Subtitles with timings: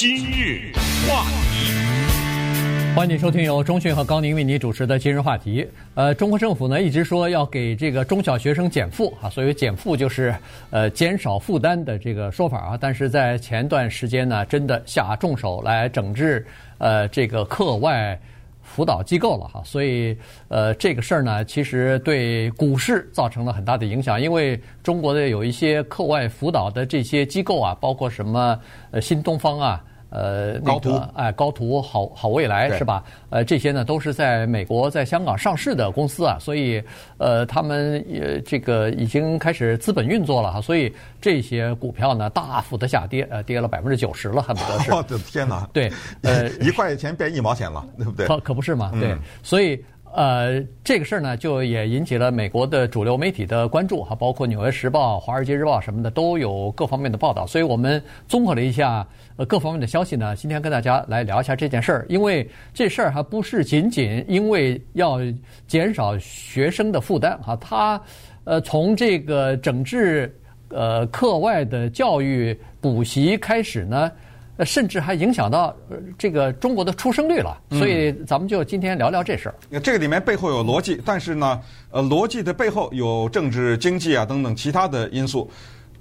[0.00, 0.70] 今日
[1.08, 5.66] 话题，欢迎收听由中讯和高宁为你主持的今日话题。
[5.96, 10.32] 呃，中国政府呢一直说要给这个中小学生减负啊，所谓减负就是
[10.70, 12.78] 呃减少负担的这个说法啊。
[12.80, 16.46] 但是在前段时间呢，真的下重手来整治
[16.78, 18.16] 呃这个课外。
[18.62, 20.14] 辅导机构了哈，所以
[20.48, 28.60] 呃，这个事儿呢，其实对股市造成了很大的影响，因为中国的有一些课外辅导的这些机构啊，包括什么
[28.90, 29.82] 呃新东方啊。
[30.10, 33.04] 呃，那个、高途哎，高途好好未来是吧？
[33.30, 36.82] 呃，这些呢都是在美国、在香港上市的公司啊，所以
[37.18, 44.92] 呃，他们也这个已经开始资本运作了哈，所以这些股票呢大幅的下跌，呃，跌了百分之九十了，恨不得是。
[44.92, 45.68] 我的天哪！
[45.72, 48.26] 对，呃， 一块钱变一毛钱了，对不对？
[48.26, 48.90] 可可不是嘛？
[48.98, 49.82] 对，嗯、所以。
[50.14, 57.46] 呃，这个事儿呢，就也引起了美国的主流媒体的关注哈，包括《纽约时报》、《华尔街日报》什么的都有各方面的报道。
[57.46, 62.06] 所以我们综合了一下呃各方面的消息呢，今天跟大家来聊一下这件事儿。
[62.08, 65.18] 因为这事儿还不是仅仅因为要
[65.66, 68.00] 减少学生的负担哈，它
[68.44, 70.34] 呃从这个整治
[70.70, 74.10] 呃课外的教育补习开始呢。
[74.58, 75.74] 呃，甚至还影响到
[76.18, 79.54] 这个中国的出生率了，所以咱们就今天聊聊这事儿。
[79.70, 85.48] 嗯，这个里面背后有逻辑，但是呢，呃，逻辑的背后有政治、经济啊等等其他的因素。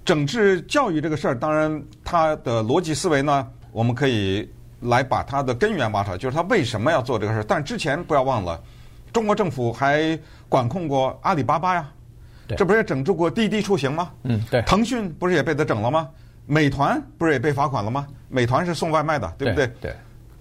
[0.03, 4.49] 整治教育这个事儿，当然它的逻辑思维呢，我们可以
[4.81, 7.43] 来把它的根源挖出来，就是它为什么要做这个事儿。
[7.43, 8.59] 但之前不要忘了，
[9.13, 10.17] 中国政府还
[10.49, 11.87] 管控过阿里巴巴呀，
[12.57, 14.09] 这不是也整治过滴滴出行吗？
[14.23, 14.63] 嗯，对。
[14.63, 16.09] 腾讯不是也被他整了吗？
[16.47, 18.07] 美团不是也被罚款了吗？
[18.29, 19.67] 美团是送外卖的，对不对？
[19.81, 19.95] 对，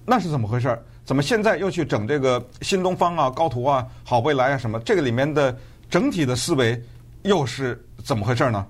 [0.04, 0.78] 那是怎么回事？
[1.04, 4.78] 怎么现在又去整这个新东方啊、高途啊、好未来啊什么？
[4.80, 5.56] 这个里面的
[5.90, 6.80] 整体的思维
[7.22, 8.64] 又是怎么回事呢？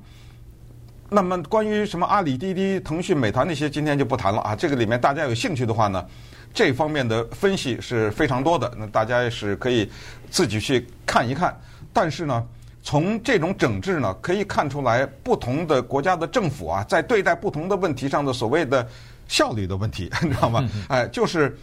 [1.10, 4.56] 那么关于什么阿里、滴滴、腾讯、美团那些，今天就不谈了啊。
[4.56, 6.04] 这个里面大家有兴趣的话呢，
[6.54, 9.90] 这方面的分析是非常多的，那大家也是可以
[10.30, 11.54] 自己去看一看。
[11.92, 12.46] 但是呢。
[12.86, 18.86] 从这种整治呢，可以看出来不同的国家的政府啊，在对待不同的问题上的所谓的
[19.26, 20.64] 效率的问题， 你知道吗？
[20.86, 21.58] 哎，就是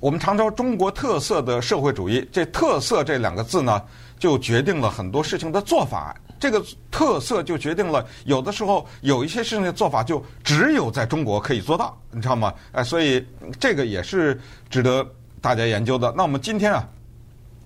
[0.00, 3.82] 我们常说中国特色的社会主义，这“特色”这两个字呢，
[4.18, 6.16] 就决定了很多事情的做法。
[6.40, 12.54] 这个特色就决定了有的时候有一些事情的做法就只有在中国可以做到，你知道吗？
[12.72, 13.22] 哎，所以
[13.60, 15.06] 这个也是值得
[15.42, 16.10] 大家研究的。
[16.16, 16.88] 那我们今天啊。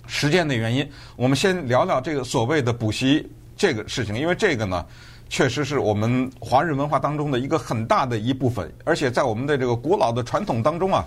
[0.08, 4.84] 时间的原因，我们先聊聊这个所谓的补习这个事情，因为这个呢，
[5.28, 11.04] 确实是我们华人文化当中的一个很大的一部分，而且在我们的这个古老的传统当中啊，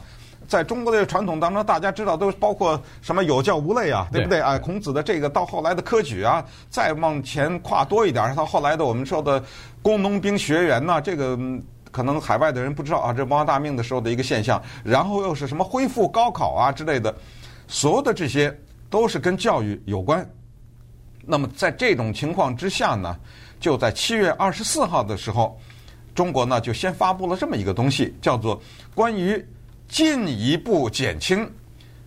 [0.47, 4.39] 在中国的传统当中，大家知道都包括什么有教无类啊，对不对？
[4.39, 9.43] 啊，孔子的这个到后来的科举啊，再往前跨多一点，到后来的我们说的
[9.81, 11.35] 工农兵学员呐，这个
[11.89, 17.11] 可能海外的人不知道啊，这文化大革命的时候的一个现象，然后又是什么恢复高考啊之类的，
[17.67, 18.55] 所有的这些。
[18.91, 20.29] 都是跟教育有关。
[21.25, 23.17] 那么在这种情况之下呢，
[23.59, 25.59] 就在七月二十四号的时候，
[26.13, 28.59] 中国呢就先发布了这么一个东西，叫做
[28.93, 29.43] 《关于
[29.87, 31.49] 进一步减轻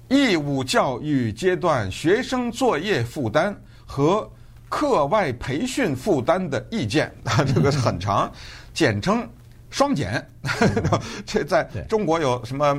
[0.09, 3.57] 义务教育阶段学生作业负担
[3.87, 4.31] 和
[4.69, 8.31] 课外培训负担的意见》，啊，这个很长，
[8.75, 9.27] 简称
[9.71, 10.29] “双减”。
[11.25, 12.77] 这在中国有什么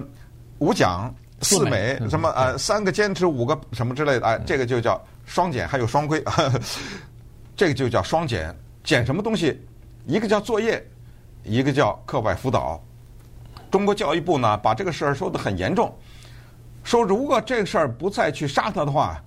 [0.59, 1.11] 五讲？
[1.41, 6.23] 四美什么呃三个坚持五个什么之类的哎，这个就叫双减，还有双规，
[7.55, 8.55] 这个就叫双减。
[8.83, 9.59] 减什么东西？
[10.05, 10.85] 一个叫作业，
[11.43, 12.79] 一个叫课外辅导。
[13.71, 15.91] 中国教育部呢，把这个事儿说得很严重，
[16.83, 19.19] 说如果这个事儿不再去杀他的话，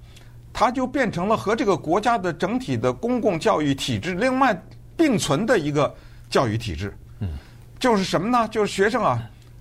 [0.52, 4.56] 他就变成了和这个国家的整体的公共教育体制另外
[4.96, 5.92] 并存的一个
[6.30, 6.96] 教育体制。
[7.18, 7.30] 嗯，
[7.80, 8.46] 就是什么呢？
[8.48, 9.20] 就是学生啊。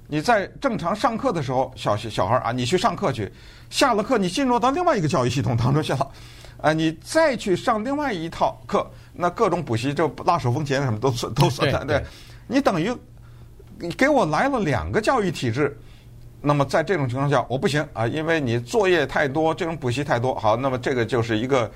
[0.10, 3.30] 你在正常上课的时候，小学小孩啊，你去上课去，
[3.70, 6.12] 下了课你进入到另外一个教育系统当中去了，
[6.62, 12.06] 啊，你再去上另外一套课，那各种补习就拉手风琴什么都算 都算的，对，
[12.48, 12.90] 你等于
[13.78, 15.78] 你给我来了两个教育体制，
[16.42, 21.70] 那么在这种情况下，我不行啊，因为你作业太多，这种补习太多，好，那么这个就是一个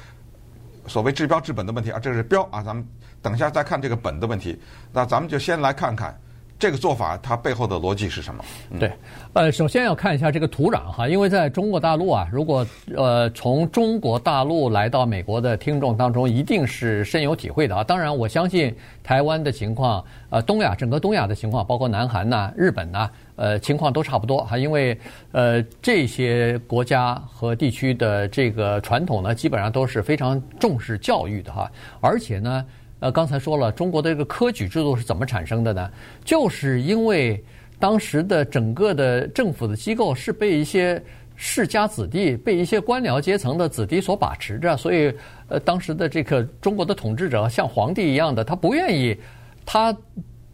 [0.88, 2.88] 所谓治标治本的问题啊，这是标啊，咱们
[3.22, 4.58] 等一下再看这个本的问题，
[4.94, 6.18] 那咱们就先来看看。
[6.62, 8.46] 这个做法它背后的逻辑是什么？
[8.80, 8.92] 对，
[9.34, 12.64] 呃，首先要看一下这个土壤哈，因为在中国大陆啊，如果
[12.96, 17.84] 呃从中国大陆来到美国的听众当中，一定是深有体会的啊。
[17.84, 18.72] 当然，我相信
[19.02, 24.56] 台湾的情况，呃，东亚整个东亚的情况，包括南韩呐、日本呐、呃，情况都差不多哈。
[24.56, 24.96] 因为
[25.32, 31.72] 呃这些国家和地区的这个传统呢，基本上都是非常重视教育的哈，
[32.02, 32.64] 而且呢。
[33.02, 35.90] 呃，刚才说了，中国的这个科举制度是怎么产生的呢？
[36.24, 37.44] 就是因为
[37.80, 41.02] 当时的整个的政府的机构是被一些
[41.36, 45.12] 世家子弟、被一些官僚阶层的子弟所把持着，所以
[45.48, 49.18] 呃，当时的这个中国的统治者像皇帝一样的，他不愿意
[49.66, 49.92] 他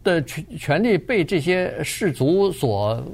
[0.02, 3.04] 的权权力被这些士族所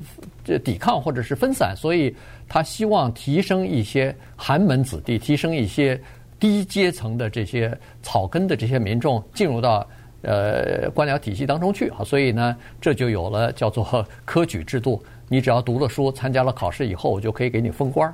[0.45, 2.15] 这抵抗或者是分散，所以
[2.49, 6.01] 他希望提升一些寒门子弟，提升一些
[6.45, 9.87] 低阶层的这些草根的这些民众进入到。
[10.27, 15.05] 呃，官僚体系当中去啊，所以呢，这就有了叫做科举制度。
[15.29, 18.11] 你只要读了书，参加了考试以后，我就可以给你封官。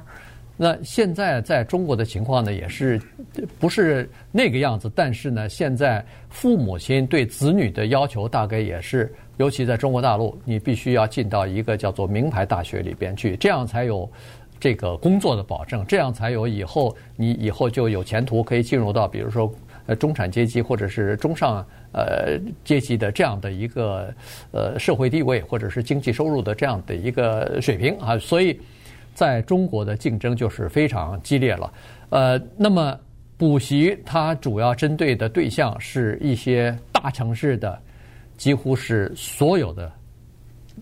[0.56, 3.00] 那现在在中国的情况呢，也是
[3.60, 4.90] 不是那个样子？
[4.92, 14.10] 但是呢，现在父母亲对子女的要求大概也是，尤其在中国大陆，你必须要进到一个叫做名牌大学里边去，这样才有
[14.60, 19.52] 这个工作的保证，这样才有以后你以后就有前途，可以进入到比如说
[19.86, 21.66] 呃中产阶级或者是中上。
[21.92, 24.14] 呃，阶级的这样的一个
[24.52, 28.56] 呃社会地位，或者是经济收入的这样的一个水平啊，所以
[29.12, 31.72] 在中国的竞争就是非常激烈了。
[32.10, 32.96] 呃，那么
[33.36, 37.76] 补习它主要针对的对象是一些大城市的，
[38.36, 39.90] 几乎是所有的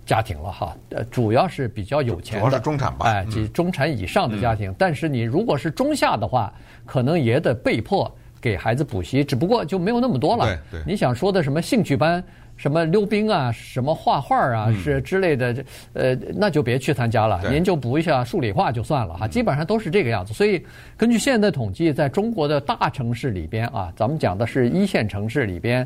[0.08, 0.76] 家庭了哈。
[0.88, 4.75] 呃，主要是比较有钱的，主要是中产吧，哎，及中产以上的家庭。
[4.76, 6.52] 但是你如果是中下的话，
[6.84, 8.10] 可能也得被迫。
[8.40, 10.46] 给孩子补习，只不过就没有那么多了。
[10.70, 12.22] 对对，你想说的什么兴趣班，
[12.56, 17.43] 什么溜冰啊，什么画画啊，是之类的，呃，那就别去参加了。
[17.50, 20.32] 您就补一下数理化就算了哈，基本上都是这个样子。
[20.32, 20.64] 所以
[20.96, 25.84] 根据现在统计，在中国的大城市里边啊，咱们讲的是一线城市里边，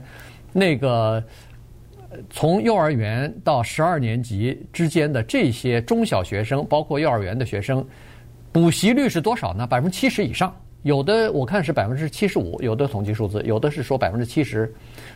[0.53, 1.25] 那个
[2.31, 7.87] 从幼儿园到十二年级之间的这些中小学生，包括幼儿园的学生，
[8.51, 9.67] 补习率是多少呢？
[9.67, 10.55] 百分之七十以上。
[10.83, 14.75] 有的我看是百分之七十五，有的统计数字，有的是说百分之七十，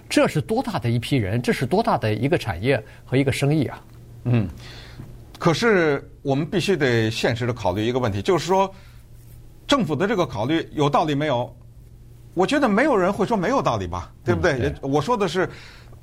[0.09, 1.43] 这是多大的一批人？
[1.43, 3.83] 这是多大的一个产业和一个生意啊？
[4.25, 4.49] 嗯，
[5.41, 8.73] 可是我们必须得现实的考虑一个问题，就是说
[9.67, 11.53] 政府的这个考虑有道理没有？
[12.35, 14.53] 我觉得没有人会说没有道理吧，对不对？
[14.53, 15.49] 嗯、对，我说的是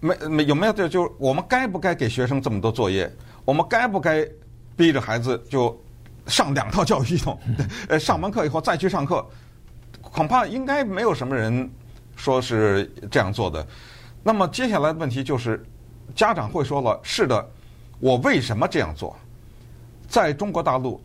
[0.03, 3.09] 没没有没有就就我们该不该给学生这么多作业？
[3.45, 4.27] 我们该不该
[4.75, 5.81] 逼着孩子就
[6.27, 7.39] 上两套教育系统？
[7.87, 9.25] 呃，上完课以后再去上课？
[10.01, 11.71] 恐怕应该没有什么人
[12.17, 13.65] 说是这样做的。
[14.21, 15.63] 那么接下来的问题就是，
[16.13, 17.49] 家长会说了：“是的，
[18.01, 19.15] 我为什么这样做？”
[20.09, 21.01] 在中国大陆，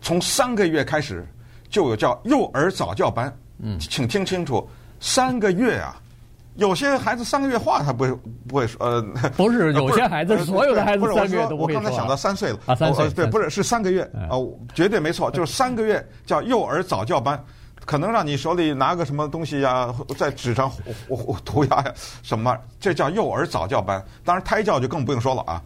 [0.00, 1.26] 从三个月开始
[1.68, 3.30] 就有叫幼儿早教班。
[3.58, 4.66] 嗯，请听清楚，
[5.00, 6.01] 三个月啊！
[6.56, 8.12] 有些孩子三个月话他不会
[8.48, 8.84] 不会说。
[8.84, 9.02] 呃，
[9.36, 11.80] 不是有些孩子，所有的孩子三个月都不会说。
[11.80, 14.36] 我刚才想到三岁了啊，三岁对，不是是三个月啊，
[14.74, 17.42] 绝对没错，就是三个月叫幼儿早教班。
[17.84, 20.70] 可能让你手里拿个什么东西呀，在纸上
[21.44, 22.56] 涂鸦呀，什么？
[22.78, 24.00] 这叫幼儿早教班。
[24.24, 25.60] 当然，胎教就更不用说了啊。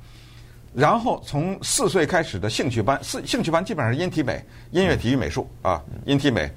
[0.72, 6.50] 然后从四岁开始的兴趣班，四兴趣班基本上是音体美、音乐、体育、美术啊，音体美。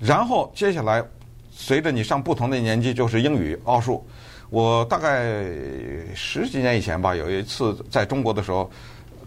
[0.00, 1.00] 然后接下来，
[1.58, 4.06] 随着你上不同的年纪，就是英语、奥数。
[4.50, 5.42] 我大概
[6.14, 8.70] 十几年以前吧，有一次在中国的时候，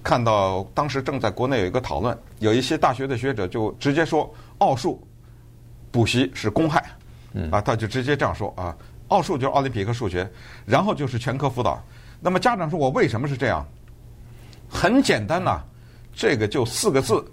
[0.03, 5.03] 看到当时正在国内有一个讨论，有一些大学的学者就直接说奥数。
[5.91, 6.85] 补习是公害，
[7.49, 8.77] 啊，他就直接这样说啊。
[9.07, 10.29] 奥数就是奥林匹克数学，
[10.67, 11.83] 然后就是全科辅导。
[12.21, 13.65] 那么家长说我为什么是这样？
[14.69, 15.59] 很简单呐，
[16.13, 17.25] 这个就四个字，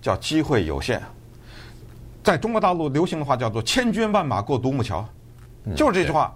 [0.00, 1.02] 叫机会有限。
[2.22, 5.06] 在中国大陆流行的话叫做“千军万马过独木桥”，
[5.76, 6.34] 就是这句话。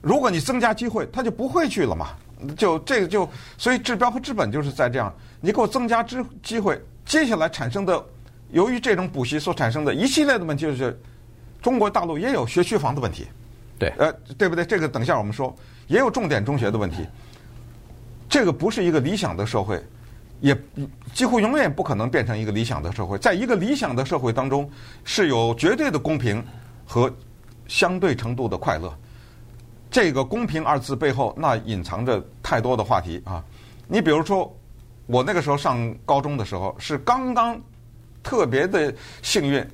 [0.00, 2.08] 如果你增加机会，他就不会去了嘛。
[2.56, 5.14] 就这个就，所以治标和治本就是在这样。
[5.40, 8.04] 你给我增加机机会，接下来产生的。
[8.50, 11.00] 由于这种补习所产生的一系列的问题，就是
[11.62, 13.26] 中国大陆也有学区房的问题，
[13.78, 14.62] 对，呃，对不对？
[14.62, 17.06] 这个等一下我们说，也有重点中学的问题。
[18.28, 19.82] 这个不是一个理想的社会，
[20.42, 20.54] 也
[21.14, 23.16] 几乎永远不可能变成一个理想的社会。
[23.16, 24.70] 在一个理想的社会当中，
[25.04, 26.44] 是有绝对的公平
[26.84, 27.10] 和
[27.66, 28.92] 相对程度的快乐。
[29.90, 33.42] 这个“公平”二字背后，那隐藏着太多的话题啊！
[33.88, 34.54] 你比如说，
[35.06, 37.58] 我那个时候上高中的时候，是刚刚。
[38.24, 39.66] 特别的幸运，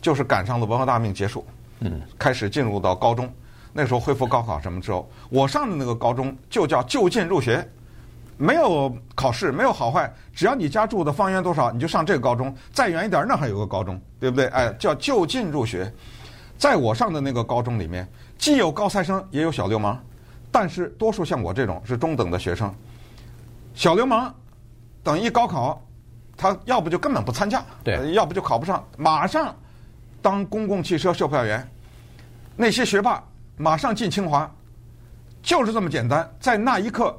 [0.00, 1.44] 就是赶上了文化大革命结束，
[1.80, 3.30] 嗯，开始进入到高中，
[3.74, 7.62] 那时候恢复高考什么之后，我上的那个高中就叫就近入学，
[8.40, 14.46] 没有考试，没有好坏，只要你家住的方圆多少，你就上这个高中，再远一点那还有个高中，对不对？
[14.46, 15.92] 哎，叫就近入学。
[16.56, 20.02] 在我上的那个高中里面，既有高材生，也有小流氓，
[20.50, 22.74] 但是多数像我这种是中等的学生，
[23.74, 24.34] 小流氓
[25.02, 25.78] 等一高考。
[26.36, 29.54] 他要不就根本不参加，对，要不就考不上，马上
[30.22, 31.70] 当公共汽车售票员。
[32.56, 33.22] 那些学霸
[33.58, 34.50] 马上进清华，
[35.42, 36.26] 就是这么简单。
[36.40, 37.14] 在那一刻，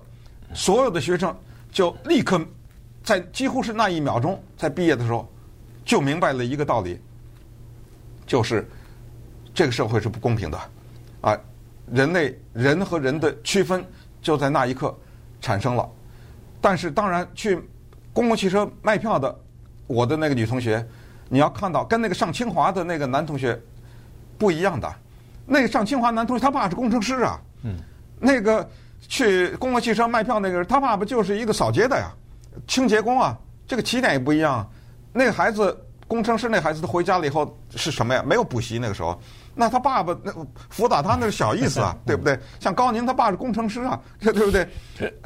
[0.53, 1.35] 所有的学生
[1.71, 2.39] 就立刻
[3.03, 5.27] 在几乎是那一秒钟，在毕业的时候
[5.85, 6.99] 就明白了一个道理，
[8.25, 8.67] 就是
[9.53, 10.59] 这个社会是不公平的，
[11.21, 11.37] 啊，
[11.91, 13.83] 人类人和人的区分
[14.21, 14.95] 就在那一刻
[15.39, 15.89] 产生了。
[16.59, 17.59] 但是当然去
[18.13, 19.39] 公共汽车卖票的，
[19.87, 20.85] 我的那个女同学，
[21.29, 23.59] 你要看到跟那个上清华的那个男同学
[24.37, 24.95] 不一样的，
[25.45, 27.75] 那个上清华男同学他爸是工程师啊，嗯，
[28.19, 28.69] 那个。
[29.07, 32.11] 去公共汽车卖票那个人，他爸爸就是一个扫街的呀，
[32.67, 34.67] 清洁工啊，这个起点也不一样。
[35.13, 35.77] 那个孩子，
[36.07, 38.23] 工程师那孩子，他回家了以后是什么呀？
[38.25, 39.19] 没有补习那个时候，
[39.53, 40.31] 那他爸爸那
[40.69, 42.39] 辅导他那是小意思啊， 对不对？
[42.59, 44.67] 像高宁他爸是工程师啊，这 对不对？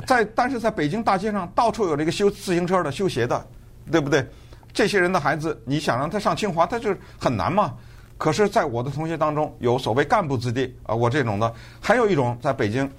[0.07, 3.47] 在但是在北京大街上到处有这个修自行车的、修鞋的，
[3.91, 4.27] 对不对？
[4.73, 7.73] 这些人的孩子，你想让他上清华，他就很难嘛。
[8.17, 12.89] 可是，在我的同学当中，有所谓干部子弟啊，我这种的，还有一种在北京。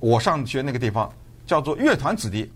[0.00, 1.10] 我上学那个地方
[1.46, 2.50] 叫做乐团子弟，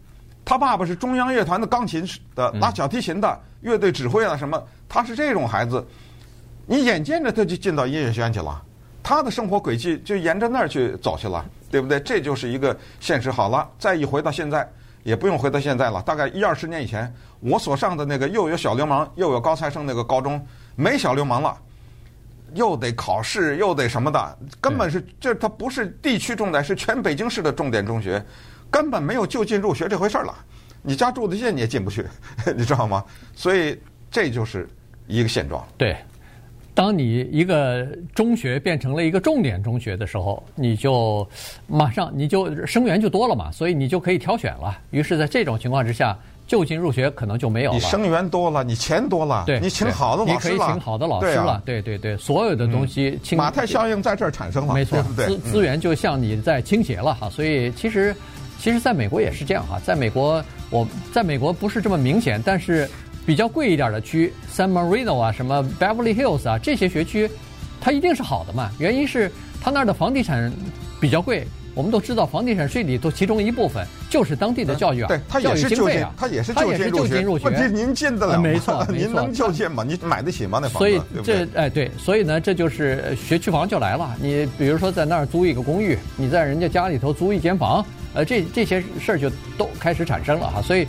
[0.44, 5.84] 他爸爸是中央乐团的钢琴的，拉小提琴的，乐队指挥啊什么，他是这种孩子，
[6.66, 8.62] 你眼见着他就进到音乐学院去了，
[9.02, 11.98] 他的生活轨迹就沿着那儿去走去了，对不对？
[12.00, 13.30] 这就是一个现实。
[13.30, 14.68] 好了，再一回到现在，
[15.02, 20.44] 也不用回到现在了，大概一二十年以前，我所上的那个又有小流氓又有高材生那个高中，
[20.76, 21.56] 没小流氓了。
[22.54, 28.22] 又得考试，又得什么的，根本是这它不是地区重点，是全北京市的重点中学，
[28.70, 30.34] 根本没有就近入学这回事儿了。
[30.82, 32.06] 你家住得近你也进不去，
[32.56, 33.04] 你知道吗？
[33.34, 33.78] 所以
[34.10, 34.68] 这就是
[35.06, 35.66] 一个现状。
[35.76, 35.96] 对，
[36.74, 41.28] 当你一个中学变成了一个重点中学的时候，你就
[41.66, 44.78] 马上你就生源就多了嘛，所以你就可以挑选了。
[44.90, 46.18] 于是，在这种情况之下。
[46.50, 47.76] 就近入学可能就没有了。
[47.76, 51.62] 你生源多了，你钱多了，对，你请好的老师了，你可以请好的老师了。
[51.64, 57.30] 对对对，所有的东西，马太效应在这儿产生了，没错，资资源就向你在倾斜了哈。
[57.30, 58.12] 所以其实，
[58.58, 59.78] 其实在美国也是这样哈。
[59.84, 62.90] 在美国，我在美国不是这么明显，但是
[63.24, 67.30] 比较贵一点的区，San Marino 啊，什么 Beverly Hills 啊，这些学区，
[67.80, 68.72] 它一定是好的嘛。
[68.80, 69.30] 原因是
[69.62, 70.52] 它那儿的房地产
[71.00, 71.46] 比较贵。
[71.74, 76.52] 我们都知道，房地产税里头其中一部分就是当地的教育啊，对，它也是就近，它也是
[76.90, 77.44] 就近入学。
[77.44, 78.42] 问题您进得了吗？
[78.42, 79.84] 没错， 您能就近吗？
[79.86, 80.58] 你买得起吗？
[80.60, 80.78] 那房子？
[80.78, 84.14] 所以这哎对，所以呢，这就是学区房就来了。
[84.20, 87.84] 你比如说在那儿租一个公寓，你在人家家里头租一间房，
[88.14, 90.60] 呃，这这些事儿就都开始产生了哈。
[90.60, 90.86] 所以，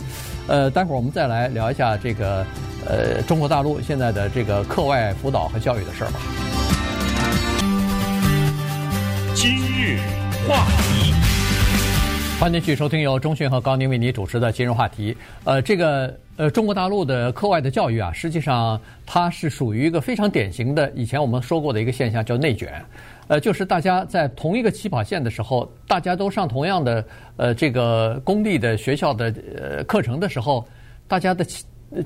[0.48, 2.44] 呃，待会儿我们再来聊一下这个
[2.86, 6.61] 呃中国大陆现在的这个课外辅导和教育的事儿吧。
[10.48, 11.12] 话题。
[12.40, 15.16] 欢迎继续收听由钟迅和高宁为你主持的今日话题。
[15.44, 22.84] 呃，这个呃，中国大陆的课外的教育啊，实际上它是属于一个非常典型的，以前我们说过的一个现象，叫内卷。
[23.28, 27.04] 呃，就是大家在同一个起跑线的时候，大家都上同样的
[27.36, 30.66] 呃这个公立的学校的呃课程的时候，
[31.06, 31.46] 大家的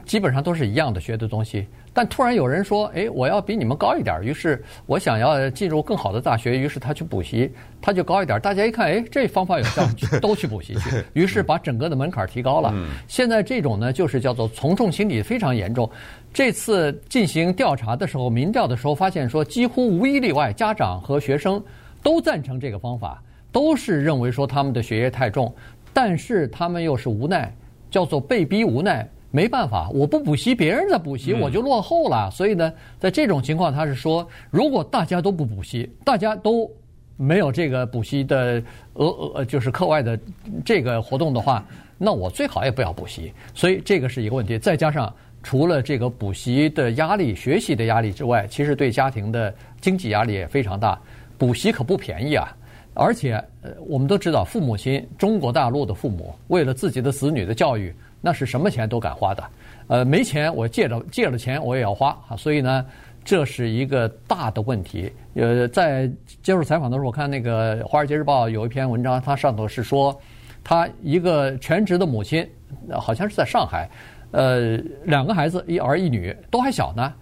[0.04, 1.66] 基本上都是一样的学的东西。
[1.96, 7.50] 但突然有人说：“哎，我要比你们高一点。”于是我想要进入更好的大学，于是他去补习，
[7.80, 8.38] 他就高一点。
[8.42, 9.82] 大家一看，哎，这方法有效，
[10.20, 11.02] 都去补习去。
[11.14, 12.70] 于是把整个的门槛提高了。
[13.08, 15.90] 现在这种呢，就是叫做从众心理非常严重。
[16.34, 21.64] 这次进行调查的时候，民调的时候发现说，几乎无一例外，家长和学生
[22.02, 25.50] 都赞成这个方法，都是认为说他们的学业太重，
[25.94, 27.50] 但是他们又是无奈，
[27.90, 29.08] 叫做被逼无奈。
[29.30, 32.30] 没办法，我不补习，别人在补习，我就落后了。
[32.30, 36.70] 所以呢，在这种情况，他是说，如果大家都不补习，大家都
[37.16, 38.62] 没有这个补习的
[38.94, 40.18] 额呃就是课外的
[40.64, 41.62] 这个活动的话，
[41.98, 43.32] 那我最好也不要补习。
[43.52, 44.58] 所以这个是一个问题。
[44.58, 50.98] 再加上除了这个补习的压力、学习的压力之外，其实对家庭的经济压力也非常大。
[51.36, 52.56] 补习可不便宜啊，
[52.94, 57.94] 而且呃，我们都知道，父母亲，中国大陆的父母为了自己的子女的教育。
[58.20, 59.44] 那是什么钱都敢花的，
[59.86, 62.84] 呃，没钱我借着借了钱我也要花啊，所以呢，
[63.24, 65.12] 这是一个大的问题。
[65.34, 66.10] 呃，在
[66.42, 70.18] 接受采访的时候，我看那个《华尔街日报》有一篇文章，它上头是说，
[70.64, 72.44] 他一个全职的母亲，
[72.90, 73.88] 好像是在上海，
[74.32, 77.14] 呃，两个孩子一儿一女都还小呢，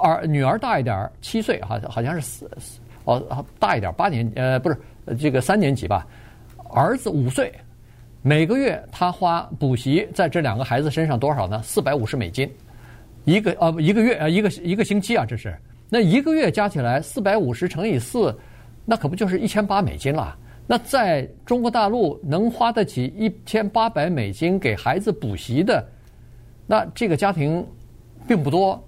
[0.00, 2.48] 儿女儿大一点七岁，好像好像是四
[3.06, 4.78] 哦大一点八年呃不是
[5.18, 6.06] 这个三年级吧，
[6.70, 7.52] 儿子五岁。
[8.26, 11.60] 每个月他花补习在这两个孩子身上多少呢？
[11.62, 12.50] 四百五十美金，
[13.26, 15.54] 一个呃一个月啊一个一个星期啊，这是
[15.90, 18.34] 那一个月加起来四百五十乘以四，
[18.86, 20.34] 那可不就是一千八美金了？
[20.66, 25.86] 那在中国大陆能花得起一千八百美金给孩子补习的，
[26.66, 27.62] 那这个家庭
[28.26, 28.82] 并不多。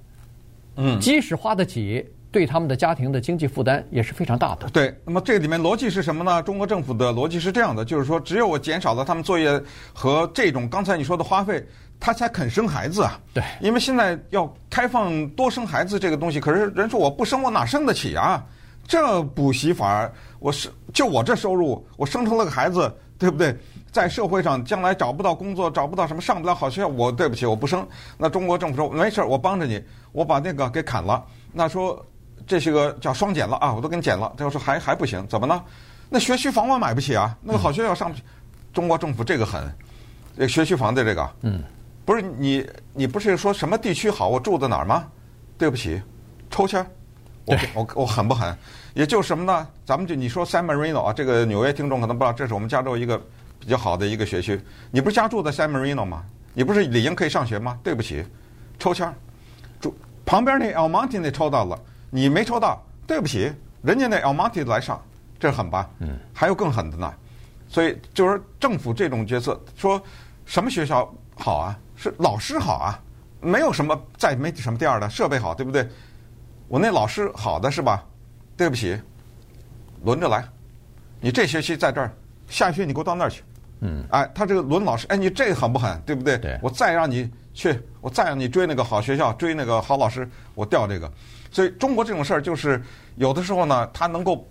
[0.76, 2.02] 嗯，即使花得起。
[2.37, 4.69] 对他们的家庭的经济负担也是非常大的。
[4.69, 6.43] 对，那么这里面逻辑是什么呢？
[6.43, 9.59] 中国政府的逻辑是这样的，就是说，只有我减少了他们作业
[9.95, 11.66] 和这种刚才你说的花费，
[11.99, 13.19] 他才肯生孩子啊。
[13.33, 18.45] 对，因为现在要开放多生孩子这个东西，可是人说我不生，我哪生得起啊？
[18.87, 20.07] 这补习法，
[20.38, 23.57] 我是就我这收入，我生出了个孩子，对不对？
[23.90, 27.88] 在社会上将来找不到工作，找不到什么上不了好学校，我对不起，我不生。
[28.19, 31.25] 那中国政府说没事，我帮着你，我把那个给砍了。
[31.50, 32.05] 那说
[32.46, 34.32] 这些个叫双减了啊，我都给你减了。
[34.36, 35.62] 他说还还不行，怎么呢？
[36.08, 38.22] 那学区房我买不起啊，那个好学校上不去。
[38.22, 38.26] 嗯、
[38.72, 39.70] 中国政府这个狠，
[40.36, 41.62] 这学区房的这个，嗯，
[42.04, 45.04] 不是你你不是说什么地区好，我住在哪儿吗？
[45.58, 46.00] 对不起，
[46.50, 46.86] 抽签。
[47.44, 48.56] 我我我狠不狠？
[48.94, 49.66] 也就是什么呢？
[49.84, 53.16] 咱们就你说 San Marino 啊，这个纽约听众可能不知道，这是我们加州一个
[53.60, 54.60] 比较好的一个学区。
[54.90, 56.24] 你不是家住在 San Marino 吗？
[56.54, 57.78] 你不是理应可以上学吗？
[57.84, 58.24] 对不起，
[58.78, 59.14] 抽签，
[59.80, 61.78] 住旁边那 Almonte 那抽到了，
[62.10, 65.00] 你没抽到，对不起，人家那 Monte 来上，
[65.38, 65.88] 这狠吧？
[65.98, 67.12] 嗯，还有更狠的呢。
[67.68, 70.00] 所以就是政府这种角色，说
[70.44, 71.78] 什么学校好啊？
[71.96, 73.00] 是老师好啊？
[73.40, 75.86] 没有什么再没什么第二的设备好，对不对？
[76.68, 78.04] 我那老师好的是吧？
[78.56, 78.98] 对不起，
[80.04, 80.44] 轮着来。
[81.20, 82.10] 你这学期在这儿，
[82.48, 83.42] 下学期你给我到那儿去。
[83.80, 84.04] 嗯。
[84.10, 86.00] 哎，他这个轮老师，哎，你这个狠不狠？
[86.06, 86.38] 对不对？
[86.38, 86.58] 对。
[86.62, 91.10] 我再让你去，我再让你追那个好学校，追那个好老师，我调这个。
[91.56, 92.82] 所以中国这种事儿就是
[93.14, 94.46] 有的时候呢，他能够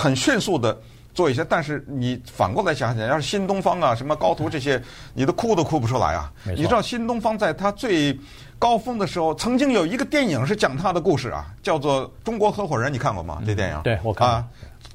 [0.00, 0.76] 很迅速的
[1.14, 4.82] 做一些，但是你反过来想想，要是新东方啊、什么高途这些，
[5.14, 6.32] 你都哭都哭不出来啊。
[6.42, 8.18] 你知道新东方在他最。
[8.58, 13.42] 高峰的时候，曾经有一个电影是讲他的故事啊，叫做《中国合伙人》，你看过吗？
[13.44, 13.78] 这电影？
[13.82, 14.44] 对，我看啊，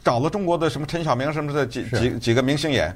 [0.03, 2.91] 找了中国的什么陈晓明什么的几几几个明星演，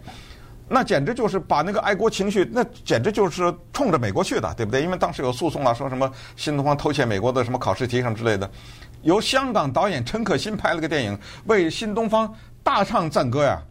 [0.67, 4.81] 那简直就是把那个爱国情绪，那简直就是冲着美国去的，对不对？
[4.81, 8.49] 因为当时有诉讼啊，说什么新东方偷窃美国的什么考试题什么之类的，
[9.03, 13.61] 由香港导演陈可辛拍了个电影，为新东方大唱赞歌呀。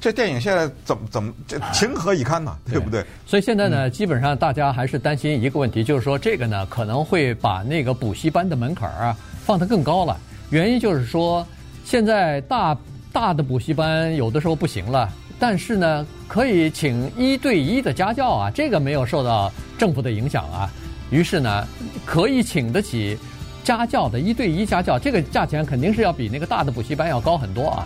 [0.00, 2.56] 这电影现在怎么怎么这情何以堪呢？
[2.68, 3.04] 对不对？
[3.24, 10.18] 所以现在呢，基本上大家还是担心一个问题，就是说这个呢可能会把那个补习班的门槛啊放得更高了。
[10.50, 11.46] 原因就是说，
[11.84, 12.76] 现在大
[13.12, 15.08] 大的补习班有的时候不行了，
[15.42, 20.70] 但是呢可以请一对一的家教啊，这个没有受到政府的影响啊。
[21.10, 21.66] 于是呢，
[22.06, 23.18] 可以请得起
[23.64, 27.84] 家教的一对一家教，这个价钱肯定是要比那个大的补习班要高很多啊。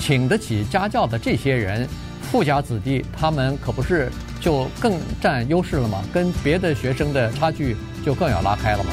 [0.00, 1.88] 请得起家教的这些人，
[2.22, 6.02] 富家子弟，他们可不是就更占优势了吗？
[6.12, 8.90] 跟别的学生的差距就更要拉开了吗？